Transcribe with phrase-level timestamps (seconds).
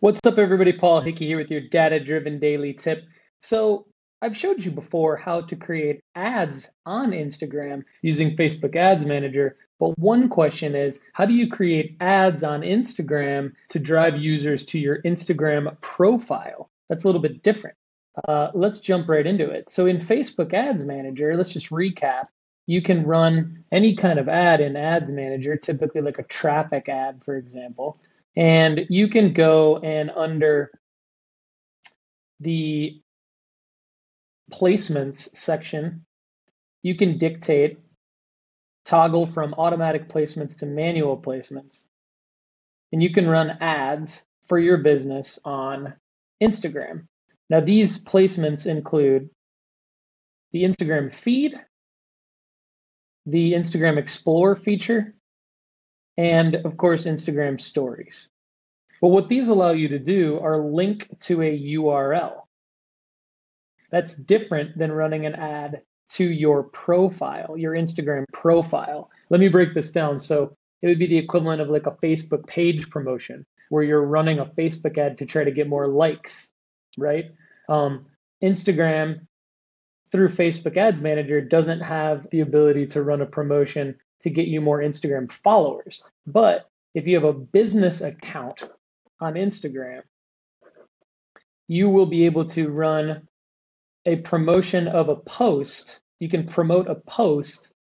[0.00, 0.72] What's up, everybody?
[0.72, 3.02] Paul Hickey here with your data driven daily tip.
[3.42, 3.88] So,
[4.22, 9.56] I've showed you before how to create ads on Instagram using Facebook Ads Manager.
[9.80, 14.78] But one question is how do you create ads on Instagram to drive users to
[14.78, 16.70] your Instagram profile?
[16.88, 17.76] That's a little bit different.
[18.28, 19.68] Uh, let's jump right into it.
[19.68, 22.26] So, in Facebook Ads Manager, let's just recap.
[22.66, 27.24] You can run any kind of ad in Ads Manager, typically like a traffic ad,
[27.24, 27.96] for example.
[28.36, 30.70] And you can go and under
[32.40, 33.00] the
[34.52, 36.06] placements section,
[36.82, 37.78] you can dictate
[38.84, 41.88] toggle from automatic placements to manual placements.
[42.92, 45.94] And you can run ads for your business on
[46.42, 47.06] Instagram.
[47.50, 49.28] Now, these placements include
[50.52, 51.54] the Instagram feed,
[53.26, 55.14] the Instagram Explore feature,
[56.18, 58.28] and of course, Instagram stories.
[59.00, 62.42] But what these allow you to do are link to a URL.
[63.90, 65.82] That's different than running an ad
[66.12, 69.10] to your profile, your Instagram profile.
[69.30, 70.18] Let me break this down.
[70.18, 74.40] So it would be the equivalent of like a Facebook page promotion where you're running
[74.40, 76.50] a Facebook ad to try to get more likes,
[76.96, 77.26] right?
[77.68, 78.06] Um,
[78.42, 79.26] Instagram
[80.10, 84.60] through Facebook Ads Manager doesn't have the ability to run a promotion to get you
[84.60, 86.02] more Instagram followers.
[86.26, 88.68] But if you have a business account
[89.20, 90.02] on Instagram,
[91.66, 93.28] you will be able to run
[94.06, 96.00] a promotion of a post.
[96.18, 97.74] You can promote a post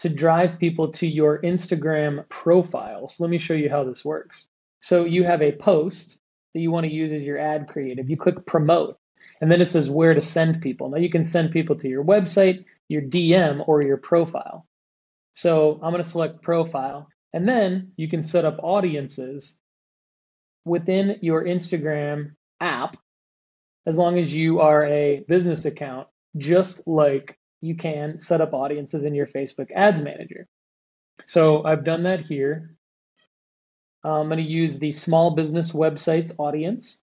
[0.00, 3.08] to drive people to your Instagram profile.
[3.08, 4.46] So let me show you how this works.
[4.80, 6.18] So you have a post
[6.52, 8.10] that you want to use as your ad creative.
[8.10, 8.98] You click promote,
[9.40, 10.90] and then it says where to send people.
[10.90, 14.66] Now you can send people to your website, your DM, or your profile.
[15.36, 17.08] So I'm going to select profile.
[17.34, 19.60] And then you can set up audiences
[20.64, 22.96] within your Instagram app
[23.84, 26.08] as long as you are a business account,
[26.38, 30.48] just like you can set up audiences in your Facebook Ads Manager.
[31.26, 32.74] So I've done that here.
[34.02, 37.02] Uh, I'm going to use the small business websites audience.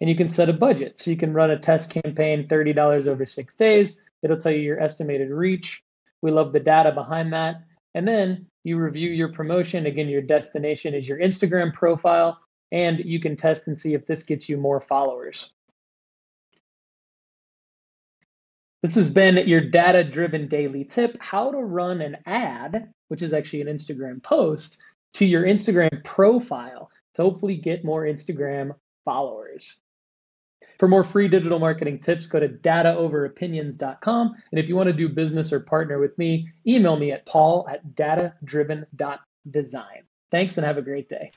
[0.00, 1.00] And you can set a budget.
[1.00, 4.04] So you can run a test campaign, $30 over six days.
[4.22, 5.82] It'll tell you your estimated reach.
[6.22, 7.56] We love the data behind that.
[7.94, 9.86] And then you review your promotion.
[9.86, 12.38] Again, your destination is your Instagram profile,
[12.72, 15.50] and you can test and see if this gets you more followers.
[18.82, 23.32] This has been your data driven daily tip how to run an ad, which is
[23.32, 24.78] actually an Instagram post,
[25.14, 29.80] to your Instagram profile to hopefully get more Instagram followers.
[30.78, 34.34] For more free digital marketing tips, go to dataoveropinions.com.
[34.50, 37.66] And if you want to do business or partner with me, email me at paul
[37.68, 40.02] at datadriven.design.
[40.30, 41.32] Thanks and have a great day.